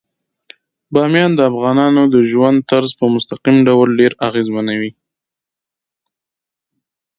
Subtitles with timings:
[0.93, 4.91] بامیان د افغانانو د ژوند طرز په مستقیم ډول ډیر اغېزمنوي.